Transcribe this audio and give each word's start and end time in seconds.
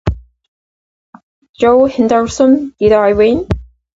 Joe 1.59 1.85
Henderson, 1.87 2.73
Did 2.79 2.91
I 2.91 3.13
win? 3.13 3.47